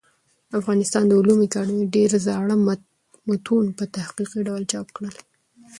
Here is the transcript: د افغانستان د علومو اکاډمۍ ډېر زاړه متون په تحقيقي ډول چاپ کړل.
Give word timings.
د 0.49 0.51
افغانستان 0.61 1.03
د 1.07 1.11
علومو 1.19 1.45
اکاډمۍ 1.47 1.81
ډېر 1.95 2.11
زاړه 2.27 2.55
متون 3.29 3.65
په 3.77 3.83
تحقيقي 3.95 4.39
ډول 4.47 4.63
چاپ 4.71 4.87
کړل. 4.95 5.15